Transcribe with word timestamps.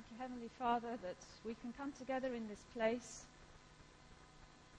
Thank 0.00 0.12
you, 0.12 0.22
Heavenly 0.22 0.50
Father, 0.58 0.96
that 1.02 1.16
we 1.44 1.54
can 1.60 1.74
come 1.76 1.92
together 1.92 2.28
in 2.28 2.48
this 2.48 2.64
place 2.74 3.24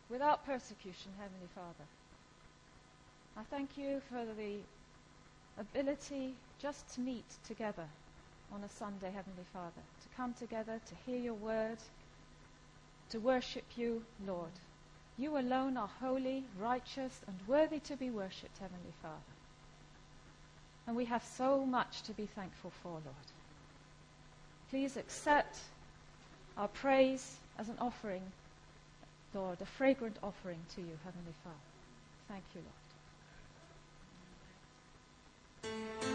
without 0.09 0.43
persecution, 0.47 1.11
Heavenly 1.19 1.49
Father. 1.53 1.85
I 3.37 3.43
thank 3.43 3.77
you 3.77 4.01
for 4.09 4.25
the 4.25 4.55
ability 5.59 6.33
just 6.59 6.91
to 6.95 7.01
meet 7.01 7.25
together 7.47 7.85
on 8.51 8.63
a 8.63 8.69
Sunday, 8.69 9.11
Heavenly 9.13 9.45
Father, 9.53 9.83
to 10.01 10.17
come 10.17 10.33
together, 10.33 10.81
to 10.87 10.95
hear 11.05 11.19
your 11.19 11.35
word, 11.35 11.77
to 13.11 13.19
worship 13.19 13.65
you, 13.75 14.01
Lord. 14.25 14.57
You 15.19 15.37
alone 15.37 15.77
are 15.77 15.89
holy, 15.99 16.45
righteous, 16.59 17.21
and 17.27 17.37
worthy 17.47 17.79
to 17.81 17.95
be 17.95 18.09
worshipped, 18.09 18.57
Heavenly 18.57 18.93
Father. 19.03 19.35
And 20.87 20.95
we 20.95 21.05
have 21.05 21.23
so 21.23 21.63
much 21.63 22.01
to 22.03 22.13
be 22.13 22.25
thankful 22.25 22.71
for, 22.81 22.93
Lord. 22.93 23.40
Please 24.71 24.95
accept 24.95 25.59
our 26.57 26.69
praise 26.69 27.35
as 27.59 27.67
an 27.67 27.75
offering, 27.81 28.21
Lord, 29.33 29.61
a 29.61 29.65
fragrant 29.65 30.15
offering 30.23 30.59
to 30.75 30.81
you, 30.81 30.97
Heavenly 31.03 31.33
Father. 31.43 31.57
Thank 32.29 32.43
you, 32.55 32.61
Lord. 36.01 36.10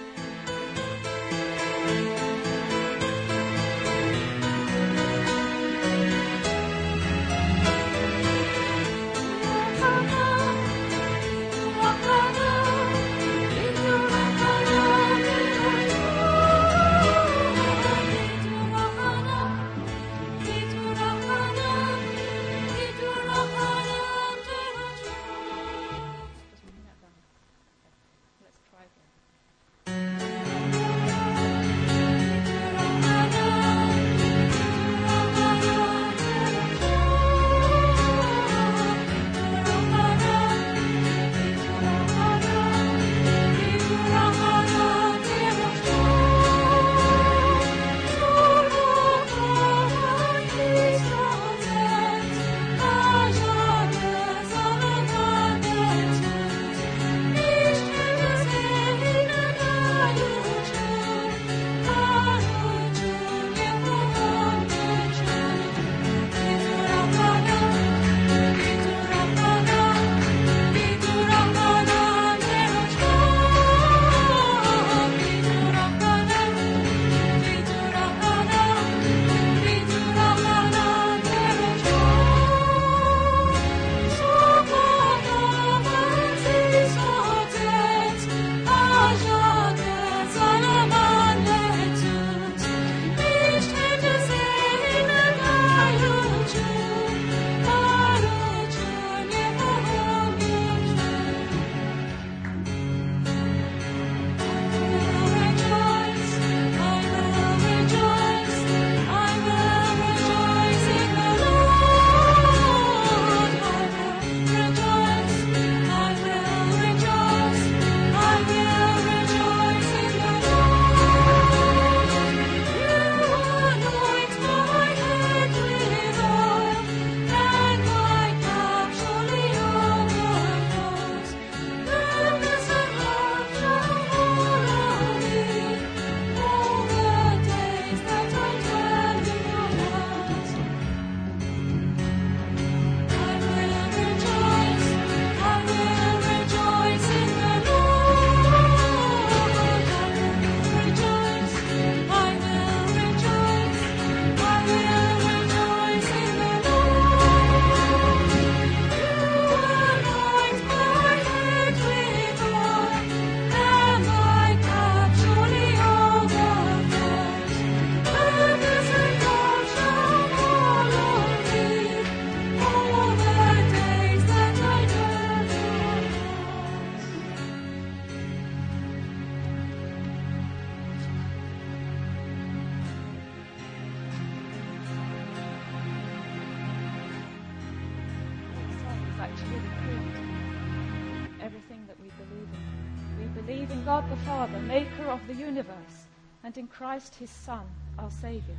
The 195.26 195.34
universe, 195.34 196.06
and 196.44 196.56
in 196.56 196.68
Christ 196.68 197.16
his 197.16 197.30
Son, 197.30 197.64
our 197.98 198.10
Savior, 198.10 198.56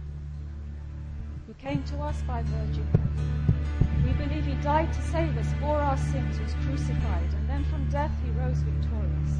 who 1.45 1.53
came 1.53 1.81
to 1.83 1.99
us 1.99 2.21
by 2.23 2.43
Virgin 2.43 2.85
Mary. 2.93 4.05
We 4.05 4.25
believe 4.25 4.45
he 4.45 4.61
died 4.61 4.91
to 4.91 5.01
save 5.03 5.37
us, 5.37 5.47
bore 5.61 5.79
our 5.79 5.97
sins, 5.97 6.39
was 6.39 6.53
crucified, 6.65 7.33
and 7.33 7.49
then 7.49 7.63
from 7.65 7.89
death 7.89 8.11
he 8.23 8.31
rose 8.31 8.57
victorious 8.57 9.36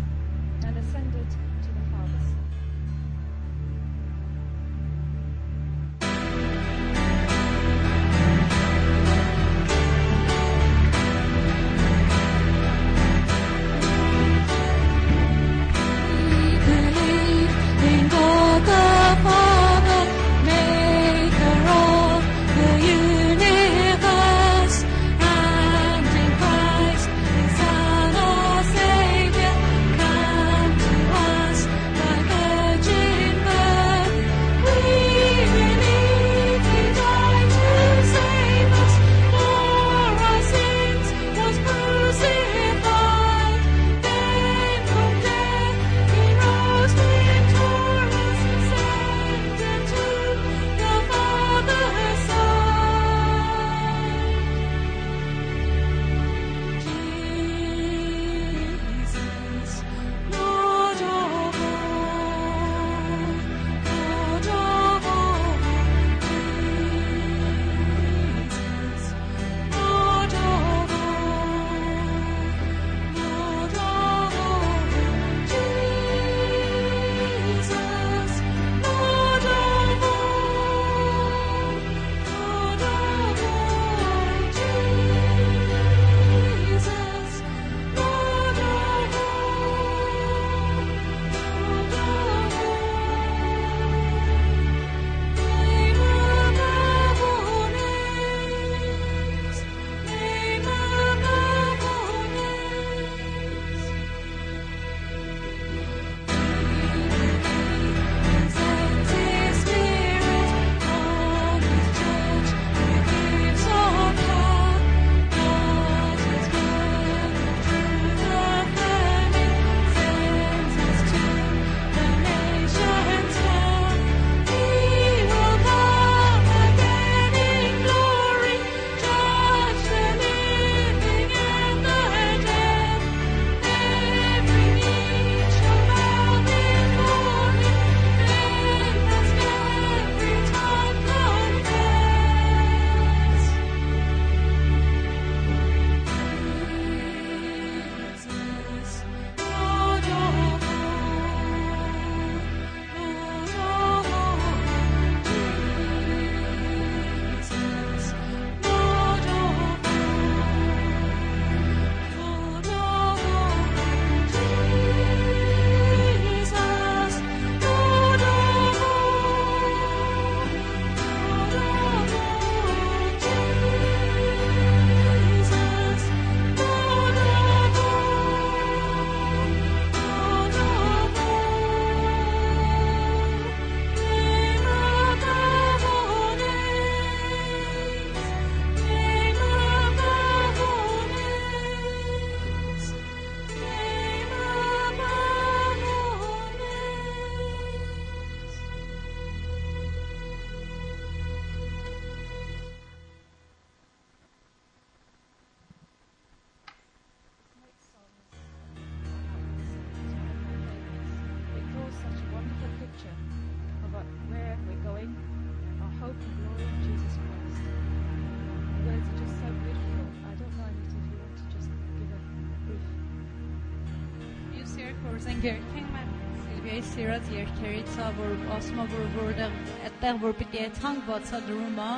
երեք 224.87 224.99
փորձենք 225.03 225.45
երգենք 225.45 225.87
մեն 225.93 226.11
Սիլվիայի 226.41 226.83
սիրած 226.89 227.25
երգերից 227.33 227.95
է 227.99 228.05
որ 228.17 228.29
ասում 228.57 228.77
է 228.79 228.85
որ 228.91 229.09
որտեղ 229.15 229.57
այդտեղ 229.87 230.19
որ 230.21 230.35
պիտի 230.41 230.61
է 230.63 230.67
ցանկ 230.77 231.01
բացադրում 231.07 231.81
է 231.83 231.89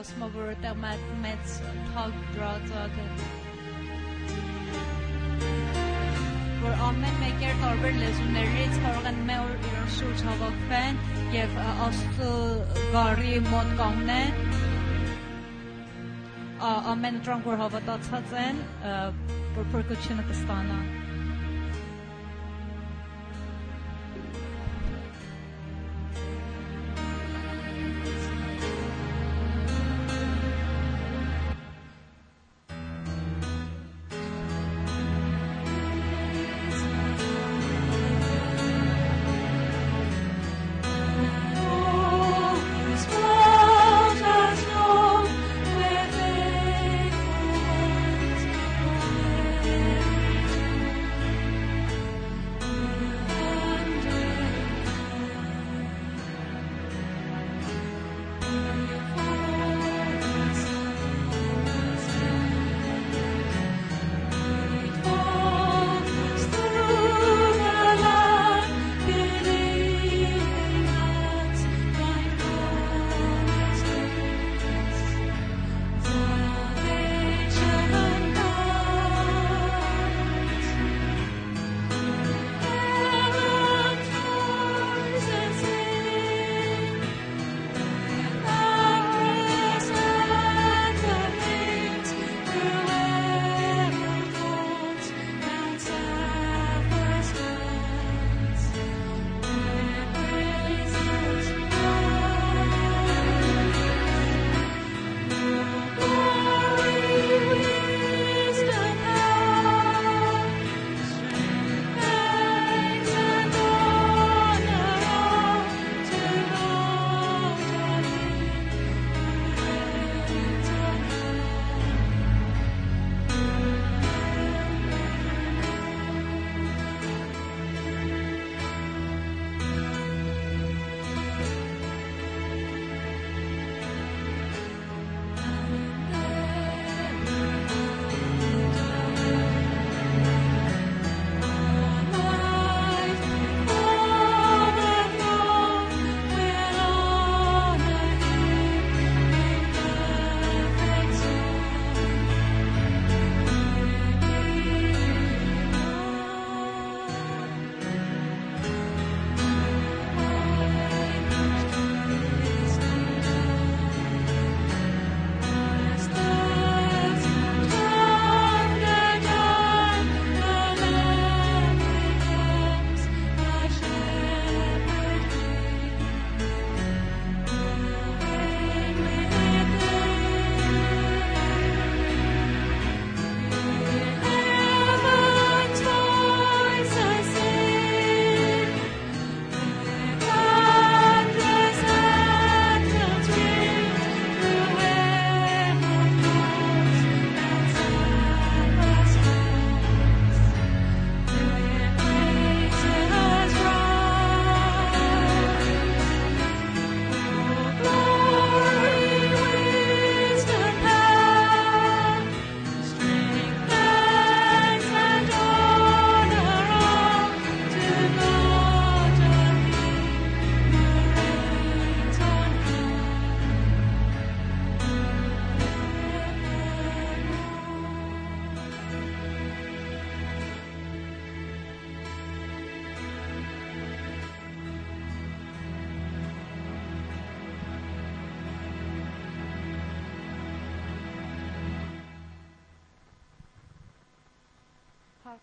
ասում 0.00 0.24
է 0.26 0.30
որ 0.34 0.50
այդտեղ 0.54 0.80
մեծ 1.26 1.54
թագ 1.92 2.18
դրած 2.34 2.74
է 2.80 2.82
որ 6.64 6.84
ամեն 6.88 7.16
մեկեր 7.22 7.62
տարբեր 7.62 7.98
լեզուներից 8.02 8.82
կարող 8.88 9.08
են 9.12 9.24
մեր 9.30 9.56
իրար 9.70 9.90
շուրջ 10.00 10.28
հավաքվեն 10.32 11.02
եւ 11.38 11.58
աստծո 11.86 12.34
գարի 12.98 13.36
մոտ 13.46 13.74
կանգնեն 13.84 14.32
ամեն 16.66 17.22
դրանք 17.22 17.52
որ 17.52 17.62
հավատացած 17.68 18.40
են 18.48 18.64
for 19.54 19.64
percussion 19.64 20.18
at 20.18 21.07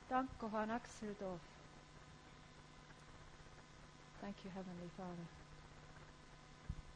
stana 0.09 0.27
Dank 0.27 0.29
Kohan 0.39 0.69
Axeldorf. 0.69 1.39
Thank 4.21 4.35
you, 4.43 4.51
Heavenly 4.55 4.89
Father. 4.97 5.27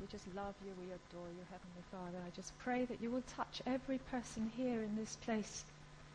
We 0.01 0.07
just 0.07 0.25
love 0.35 0.55
you. 0.65 0.71
We 0.79 0.85
adore 0.85 1.29
you, 1.29 1.43
Heavenly 1.51 1.83
Father. 1.91 2.17
I 2.25 2.29
just 2.35 2.57
pray 2.59 2.85
that 2.85 3.01
you 3.01 3.11
will 3.11 3.23
touch 3.35 3.61
every 3.67 3.99
person 4.11 4.51
here 4.55 4.81
in 4.81 4.95
this 4.95 5.17
place 5.17 5.63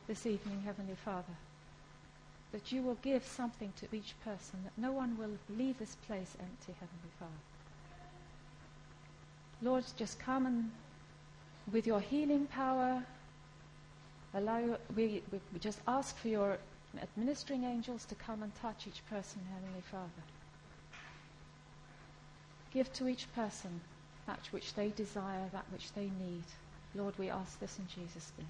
this 0.09 0.27
evening, 0.27 0.63
Heavenly 0.65 0.97
Father. 1.05 1.35
That 2.53 2.73
you 2.73 2.83
will 2.83 2.97
give 3.03 3.25
something 3.25 3.73
to 3.81 3.97
each 3.97 4.15
person, 4.25 4.61
that 4.65 4.73
no 4.81 4.93
one 4.93 5.19
will 5.19 5.37
leave 5.57 5.79
this 5.79 5.97
place 6.07 6.37
empty, 6.41 6.73
Heavenly 6.81 7.13
Father. 7.19 7.33
Lord, 9.63 9.85
just 9.97 10.19
come 10.19 10.47
and 10.47 10.71
with 11.73 11.87
your 11.87 12.01
healing 12.01 12.47
power, 12.47 13.03
allow 14.35 14.61
we, 14.95 15.23
we, 15.33 15.41
we 15.53 15.59
just 15.59 15.81
ask 15.87 16.17
for 16.19 16.29
your 16.29 16.59
administering 17.03 17.65
angels 17.65 18.05
to 18.07 18.15
come 18.15 18.43
and 18.43 18.55
touch 18.57 18.87
each 18.87 19.05
person, 19.09 19.41
Heavenly 19.53 19.83
Father. 19.91 20.23
Give 22.73 22.93
to 22.95 23.09
each 23.09 23.33
person 23.35 23.81
that 24.27 24.41
which 24.51 24.75
they 24.75 24.89
desire, 24.89 25.49
that 25.53 25.65
which 25.71 25.93
they 25.93 26.11
need. 26.21 26.45
Lord, 26.95 27.15
we 27.19 27.31
ask 27.31 27.59
this 27.61 27.79
in 27.79 27.87
Jesus' 27.87 28.33
name. 28.39 28.49